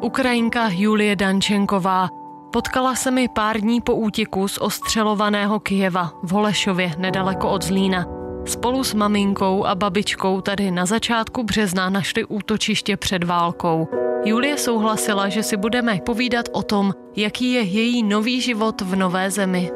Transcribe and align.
Ukrajinka 0.00 0.68
Julie 0.72 1.16
Dančenková. 1.16 2.08
Potkala 2.52 2.94
se 2.94 3.10
mi 3.10 3.28
pár 3.28 3.60
dní 3.60 3.80
po 3.80 3.94
útěku 3.94 4.48
z 4.48 4.58
ostřelovaného 4.58 5.60
Kijeva 5.60 6.12
v 6.22 6.30
Holešově 6.30 6.92
nedaleko 6.98 7.50
od 7.50 7.64
Zlína. 7.64 8.06
Spolu 8.46 8.84
s 8.84 8.94
maminkou 8.94 9.64
a 9.64 9.74
babičkou 9.74 10.40
tady 10.40 10.70
na 10.70 10.86
začátku 10.86 11.42
března 11.42 11.90
našli 11.90 12.24
útočiště 12.24 12.96
před 12.96 13.24
válkou. 13.24 13.88
Julie 14.24 14.58
souhlasila, 14.58 15.28
že 15.28 15.42
si 15.42 15.56
budeme 15.56 15.98
povídat 16.06 16.48
o 16.52 16.62
tom, 16.62 16.92
jaký 17.16 17.52
je 17.52 17.62
její 17.62 18.02
nový 18.02 18.40
život 18.40 18.80
v 18.80 18.96
nové 18.96 19.30
zemi. 19.30 19.70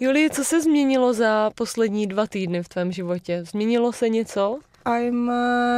Julie, 0.00 0.30
co 0.30 0.44
se 0.44 0.60
změnilo 0.60 1.12
za 1.12 1.50
poslední 1.54 2.06
dva 2.06 2.26
týdny 2.26 2.62
v 2.62 2.68
tvém 2.68 2.92
životě? 2.92 3.44
Změnilo 3.44 3.92
se 3.92 4.08
něco? 4.08 4.58
I'm 4.86 5.28
uh, 5.28 5.34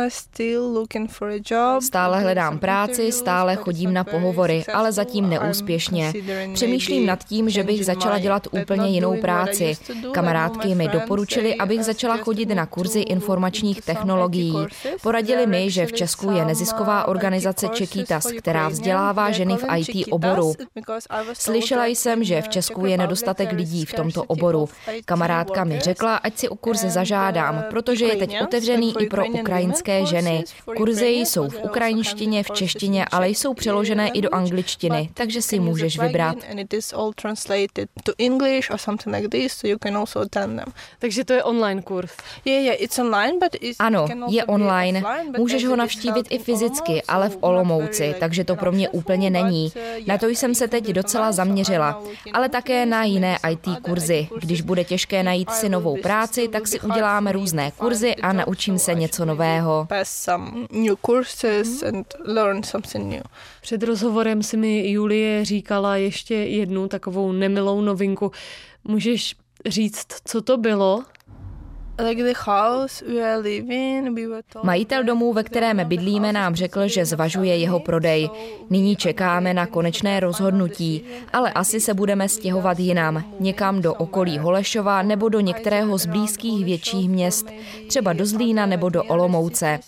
still 0.08 0.72
looking 0.72 1.10
for 1.10 1.28
a 1.28 1.40
job. 1.50 1.82
Stále 1.82 2.20
hledám 2.20 2.58
práci, 2.58 3.12
stále 3.12 3.56
chodím 3.56 3.94
na 3.94 4.04
pohovory, 4.04 4.64
ale 4.74 4.92
zatím 4.92 5.28
neúspěšně. 5.28 6.12
Přemýšlím 6.54 7.06
nad 7.06 7.24
tím, 7.24 7.50
že 7.50 7.62
bych 7.62 7.84
začala 7.84 8.18
dělat 8.18 8.46
úplně 8.50 8.88
jinou 8.88 9.20
práci. 9.20 9.76
Kamarádky 10.12 10.74
mi 10.74 10.88
doporučili, 10.88 11.54
abych 11.54 11.84
začala 11.84 12.16
chodit 12.16 12.46
na 12.46 12.66
kurzy 12.66 13.00
informačních 13.00 13.82
technologií. 13.82 14.56
Poradili 15.02 15.46
mi, 15.46 15.70
že 15.70 15.86
v 15.86 15.92
Česku 15.92 16.30
je 16.30 16.44
nezisková 16.44 17.08
organizace 17.08 17.68
Čekýtas, 17.68 18.26
která 18.38 18.68
vzdělává 18.68 19.30
ženy 19.30 19.56
v 19.56 19.64
IT 19.76 20.06
oboru. 20.10 20.52
Slyšela 21.32 21.86
jsem, 21.86 22.24
že 22.24 22.42
v 22.42 22.48
Česku 22.48 22.86
je 22.86 22.98
nedostatek 22.98 23.52
lidí 23.52 23.84
v 23.84 23.94
tomto 23.94 24.24
oboru. 24.24 24.68
Kamarádka 25.04 25.64
mi 25.64 25.80
řekla, 25.80 26.16
ať 26.16 26.38
si 26.38 26.48
o 26.48 26.56
kurze 26.56 26.90
zažádám, 26.90 27.64
protože 27.70 28.04
je 28.04 28.16
teď 28.16 28.42
otevřený 28.42 28.97
i 28.98 29.06
pro 29.06 29.26
ukrajinské 29.26 30.06
ženy. 30.06 30.44
Kurzy 30.76 31.06
jsou 31.06 31.48
v 31.48 31.60
ukrajinštině, 31.62 32.42
v 32.42 32.50
češtině, 32.50 33.04
ale 33.10 33.28
jsou 33.28 33.54
přeložené 33.54 34.08
i 34.08 34.20
do 34.20 34.34
angličtiny, 34.34 35.10
takže 35.14 35.42
si 35.42 35.60
můžeš 35.60 35.98
vybrat. 35.98 36.36
Takže 40.98 41.24
to 41.24 41.32
je 41.32 41.42
online 41.42 41.82
kurz. 41.82 42.12
Ano, 43.78 44.06
je 44.28 44.44
online. 44.44 45.02
Můžeš 45.38 45.64
ho 45.64 45.76
navštívit 45.76 46.26
i 46.30 46.38
fyzicky, 46.38 47.02
ale 47.02 47.28
v 47.28 47.38
Olomouci, 47.40 48.14
takže 48.20 48.44
to 48.44 48.56
pro 48.56 48.72
mě 48.72 48.88
úplně 48.88 49.30
není. 49.30 49.72
Na 50.06 50.18
to 50.18 50.28
jsem 50.28 50.54
se 50.54 50.68
teď 50.68 50.84
docela 50.84 51.32
zaměřila, 51.32 52.02
ale 52.32 52.48
také 52.48 52.86
na 52.86 53.04
jiné 53.04 53.38
IT 53.50 53.68
kurzy. 53.82 54.28
Když 54.40 54.60
bude 54.60 54.84
těžké 54.84 55.22
najít 55.22 55.50
si 55.50 55.68
novou 55.68 55.96
práci, 56.02 56.48
tak 56.48 56.68
si 56.68 56.80
uděláme 56.80 57.32
různé 57.32 57.70
kurzy 57.70 58.14
a 58.16 58.32
naučím 58.32 58.78
se 58.78 58.87
se 58.88 58.94
něco 58.94 59.24
nového. 59.24 59.86
Před 63.60 63.82
rozhovorem 63.82 64.42
si 64.42 64.56
mi 64.56 64.90
Julie 64.90 65.44
říkala 65.44 65.96
ještě 65.96 66.34
jednu 66.34 66.88
takovou 66.88 67.32
nemilou 67.32 67.80
novinku. 67.80 68.32
Můžeš 68.84 69.36
říct, 69.66 70.06
co 70.24 70.42
to 70.42 70.56
bylo? 70.56 71.04
Majitel 74.62 75.04
domu, 75.04 75.32
ve 75.32 75.42
kterém 75.42 75.80
bydlíme, 75.84 76.32
nám 76.32 76.54
řekl, 76.54 76.88
že 76.88 77.04
zvažuje 77.04 77.56
jeho 77.56 77.80
prodej. 77.80 78.30
Nyní 78.70 78.96
čekáme 78.96 79.54
na 79.54 79.66
konečné 79.66 80.20
rozhodnutí, 80.20 81.04
ale 81.32 81.52
asi 81.52 81.80
se 81.80 81.94
budeme 81.94 82.28
stěhovat 82.28 82.78
jinam, 82.78 83.24
někam 83.40 83.82
do 83.82 83.94
okolí 83.94 84.38
Holešova 84.38 85.02
nebo 85.02 85.28
do 85.28 85.40
některého 85.40 85.98
z 85.98 86.06
blízkých 86.06 86.64
větších 86.64 87.08
měst, 87.08 87.46
třeba 87.88 88.12
do 88.12 88.26
Zlína 88.26 88.66
nebo 88.66 88.88
do 88.88 89.04
Olomouce. 89.04 89.78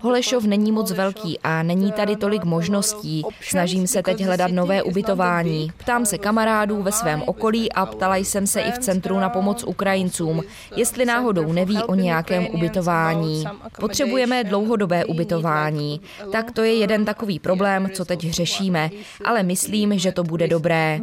Holešov 0.00 0.44
není 0.44 0.72
moc 0.72 0.92
velký 0.92 1.38
a 1.44 1.62
není 1.62 1.92
tady 1.92 2.16
tolik 2.16 2.44
možností. 2.44 3.22
Snažím 3.40 3.86
se 3.86 4.02
teď 4.02 4.24
hledat 4.24 4.50
nové 4.50 4.82
ubytování. 4.82 5.72
Ptám 5.76 6.06
se 6.06 6.18
kamarádů 6.18 6.82
ve 6.82 6.92
svém 6.92 7.22
okolí 7.26 7.72
a 7.72 7.86
ptala 7.86 8.16
jsem 8.16 8.46
se 8.46 8.60
i 8.60 8.72
v 8.72 8.78
Centru 8.78 9.20
na 9.20 9.28
pomoc 9.28 9.64
Ukrajincům, 9.82 10.42
jestli 10.76 11.04
náhodou 11.04 11.52
neví 11.52 11.78
o 11.82 11.94
nějakém 11.94 12.46
ubytování. 12.52 13.44
Potřebujeme 13.80 14.44
dlouhodobé 14.44 15.04
ubytování. 15.04 16.00
Tak 16.32 16.50
to 16.50 16.62
je 16.62 16.74
jeden 16.74 17.04
takový 17.04 17.38
problém, 17.38 17.90
co 17.92 18.04
teď 18.04 18.20
řešíme, 18.20 18.90
ale 19.24 19.42
myslím, 19.42 19.98
že 19.98 20.12
to 20.12 20.22
bude 20.24 20.48
dobré. 20.48 21.00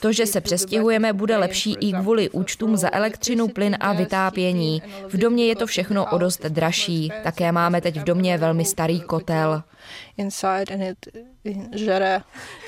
To, 0.00 0.12
že 0.12 0.26
se 0.26 0.40
přestěhujeme, 0.40 1.12
bude 1.12 1.36
lepší 1.36 1.76
i 1.80 1.92
kvůli 1.92 2.30
účtům 2.30 2.76
za 2.76 2.88
elektřinu, 2.92 3.48
plyn 3.48 3.76
a 3.80 3.92
vytápění. 3.92 4.82
V 5.08 5.16
domě 5.16 5.46
je 5.46 5.56
to 5.56 5.66
všechno 5.66 6.06
o 6.10 6.18
dost 6.18 6.40
dražší. 6.40 7.12
Také 7.22 7.52
máme 7.52 7.80
teď 7.80 8.00
v 8.00 8.04
domě 8.04 8.38
velmi 8.38 8.64
starý 8.64 9.00
kotel. 9.00 9.62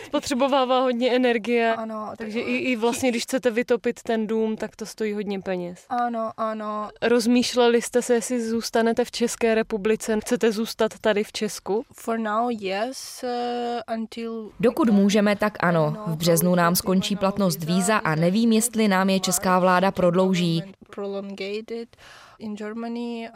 Spotřebovává 0.07 0.81
hodně 0.81 1.17
energie, 1.17 1.75
ano, 1.75 2.13
takže 2.19 2.41
i, 2.41 2.57
i 2.57 2.77
vlastně, 2.77 3.13
když 3.15 3.23
chcete 3.23 3.51
vytopit 3.51 4.03
ten 4.03 4.27
dům, 4.27 4.57
tak 4.57 4.77
to 4.77 4.87
stojí 4.87 5.13
hodně 5.13 5.41
peněz. 5.41 5.87
Ano, 5.89 6.31
ano. 6.37 6.89
Rozmýšleli 7.03 7.83
jste 7.83 8.03
se, 8.03 8.15
jestli 8.15 8.49
zůstanete 8.49 9.05
v 9.05 9.11
České 9.11 9.55
republice, 9.55 10.19
chcete 10.21 10.53
zůstat 10.53 10.99
tady 11.01 11.25
v 11.25 11.33
Česku? 11.33 11.85
For 11.93 12.19
now, 12.19 12.51
yes, 12.51 13.25
uh, 13.25 13.95
until... 13.97 14.51
Dokud 14.61 14.91
můžeme, 14.91 15.37
tak 15.37 15.53
ano. 15.61 15.97
V 16.07 16.17
březnu 16.17 16.55
nám 16.55 16.77
skončí 16.77 17.17
platnost 17.17 17.65
víza 17.65 17.97
a 17.97 18.15
nevím, 18.15 18.53
jestli 18.53 18.89
nám 18.89 19.11
je 19.11 19.21
česká 19.21 19.59
vláda 19.59 19.91
prodlouží. 19.91 20.63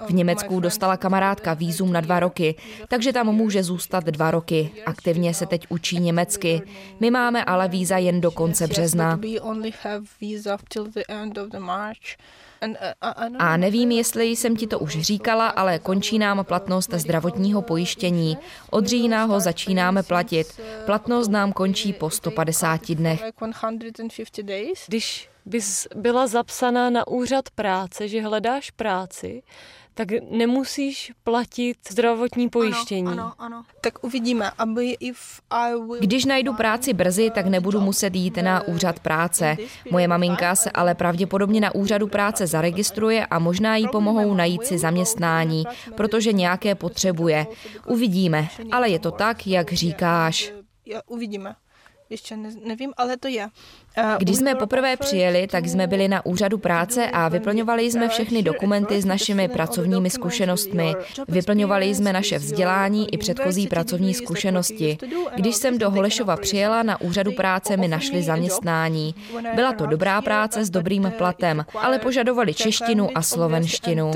V 0.06 0.14
Německu 0.14 0.60
dostala 0.60 0.96
kamarádka 0.96 1.54
výzum 1.54 1.92
na 1.92 2.00
dva 2.00 2.20
roky, 2.20 2.54
takže 2.88 3.12
tam 3.12 3.26
může 3.26 3.62
zůstat 3.62 4.04
dva 4.04 4.30
roky. 4.30 4.70
Aktivně 4.86 5.34
se 5.34 5.46
teď 5.46 5.66
učí 5.68 6.00
německy. 6.00 6.62
My 7.00 7.10
máme 7.10 7.44
ale 7.44 7.68
víza 7.68 7.98
jen 7.98 8.20
do 8.20 8.30
konce 8.30 8.66
března. 8.66 9.20
A 13.38 13.56
nevím, 13.56 13.90
jestli 13.90 14.24
jsem 14.26 14.56
ti 14.56 14.66
to 14.66 14.78
už 14.78 15.00
říkala, 15.00 15.48
ale 15.48 15.78
končí 15.78 16.18
nám 16.18 16.44
platnost 16.44 16.90
zdravotního 16.94 17.62
pojištění. 17.62 18.38
Od 18.70 18.86
října 18.86 19.24
ho 19.24 19.40
začínáme 19.40 20.02
platit. 20.02 20.60
Platnost 20.86 21.28
nám 21.28 21.52
končí 21.52 21.92
po 21.92 22.10
150 22.10 22.90
dnech. 22.90 23.24
Když 24.88 25.28
bys 25.48 25.88
byla 25.96 26.26
zapsaná 26.26 26.90
na 26.90 27.08
úřad 27.08 27.50
práce, 27.50 28.08
že 28.08 28.22
hledáš 28.22 28.70
práci, 28.70 29.42
tak 29.94 30.08
nemusíš 30.30 31.12
platit 31.24 31.76
zdravotní 31.90 32.48
pojištění. 32.48 33.06
Ano, 33.06 33.22
ano, 33.22 33.34
ano. 33.38 33.64
Tak 33.80 34.04
uvidíme. 34.04 34.50
Aby 34.58 34.96
if 35.00 35.40
I 35.50 35.72
will... 35.72 36.00
Když 36.00 36.24
najdu 36.24 36.54
práci 36.54 36.92
brzy, 36.92 37.30
tak 37.34 37.46
nebudu 37.46 37.80
muset 37.80 38.14
jít 38.14 38.36
na 38.36 38.68
úřad 38.68 39.00
práce. 39.00 39.56
Moje 39.90 40.08
maminka 40.08 40.54
se 40.54 40.70
ale 40.70 40.94
pravděpodobně 40.94 41.60
na 41.60 41.74
úřadu 41.74 42.08
práce 42.08 42.46
zaregistruje 42.46 43.26
a 43.26 43.38
možná 43.38 43.76
jí 43.76 43.88
pomohou 43.88 44.34
najít 44.34 44.64
si 44.64 44.78
zaměstnání, 44.78 45.64
protože 45.96 46.32
nějaké 46.32 46.74
potřebuje. 46.74 47.46
Uvidíme, 47.86 48.48
ale 48.72 48.88
je 48.88 48.98
to 48.98 49.10
tak, 49.10 49.46
jak 49.46 49.72
říkáš. 49.72 50.52
Uvidíme. 51.06 51.54
Ještě 52.10 52.36
nevím, 52.64 52.92
ale 52.96 53.16
to 53.16 53.28
je. 53.28 53.48
Když 54.18 54.36
jsme 54.36 54.54
poprvé 54.54 54.96
přijeli, 54.96 55.46
tak 55.46 55.66
jsme 55.66 55.86
byli 55.86 56.08
na 56.08 56.26
úřadu 56.26 56.58
práce 56.58 57.10
a 57.10 57.28
vyplňovali 57.28 57.90
jsme 57.90 58.08
všechny 58.08 58.42
dokumenty 58.42 59.02
s 59.02 59.04
našimi 59.04 59.48
pracovními 59.48 60.10
zkušenostmi. 60.10 60.94
Vyplňovali 61.28 61.94
jsme 61.94 62.12
naše 62.12 62.38
vzdělání 62.38 63.14
i 63.14 63.18
předchozí 63.18 63.66
pracovní 63.66 64.14
zkušenosti. 64.14 64.98
Když 65.36 65.56
jsem 65.56 65.78
do 65.78 65.90
Holešova 65.90 66.36
přijela, 66.36 66.82
na 66.82 67.00
úřadu 67.00 67.32
práce 67.32 67.76
mi 67.76 67.88
našli 67.88 68.22
zaměstnání. 68.22 69.14
Byla 69.54 69.72
to 69.72 69.86
dobrá 69.86 70.22
práce 70.22 70.64
s 70.64 70.70
dobrým 70.70 71.12
platem, 71.18 71.64
ale 71.74 71.98
požadovali 71.98 72.54
češtinu 72.54 73.08
a 73.14 73.22
slovenštinu. 73.22 74.12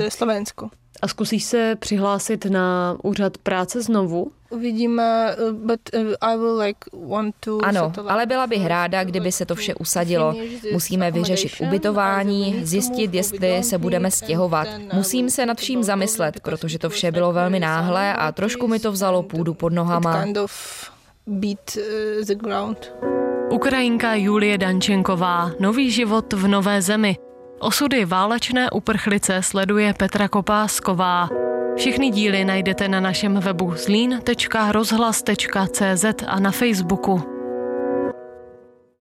A 1.01 1.07
zkusíš 1.07 1.43
se 1.43 1.75
přihlásit 1.79 2.45
na 2.45 2.97
úřad 3.03 3.37
práce 3.37 3.81
znovu? 3.81 4.31
Uvidíme, 4.49 5.35
but 5.51 5.79
uh, 5.93 6.13
I 6.21 6.37
will 6.37 6.59
like 6.59 6.79
want 7.07 7.35
to... 7.39 7.65
Ano, 7.65 7.91
ale 8.07 8.25
byla 8.25 8.47
bych 8.47 8.65
ráda, 8.65 9.03
kdyby 9.03 9.31
se 9.31 9.45
to 9.45 9.55
vše 9.55 9.75
usadilo. 9.75 10.35
Musíme 10.71 11.11
vyřešit 11.11 11.51
ubytování, 11.59 12.61
zjistit, 12.63 13.13
jestli 13.13 13.63
se 13.63 13.77
budeme 13.77 14.11
stěhovat. 14.11 14.67
Musím 14.93 15.29
se 15.29 15.45
nad 15.45 15.57
vším 15.57 15.83
zamyslet, 15.83 16.39
protože 16.39 16.79
to 16.79 16.89
vše 16.89 17.11
bylo 17.11 17.33
velmi 17.33 17.59
náhlé 17.59 18.13
a 18.13 18.31
trošku 18.31 18.67
mi 18.67 18.79
to 18.79 18.91
vzalo 18.91 19.23
půdu 19.23 19.53
pod 19.53 19.73
nohama. 19.73 20.25
Uh, 20.25 20.45
Ukrajinka 23.49 24.13
Julie 24.15 24.57
Dančenková, 24.57 25.51
Nový 25.59 25.91
život 25.91 26.33
v 26.33 26.47
nové 26.47 26.81
zemi. 26.81 27.17
Osudy 27.63 28.05
válečné 28.05 28.71
uprchlice 28.71 29.41
sleduje 29.41 29.93
Petra 29.93 30.27
Kopásková. 30.27 31.29
Všechny 31.75 32.09
díly 32.09 32.45
najdete 32.45 32.87
na 32.87 32.99
našem 32.99 33.39
webu 33.39 33.73
zlín.rozhlas.cz 33.75 36.05
a 36.27 36.39
na 36.39 36.51
Facebooku. 36.51 37.32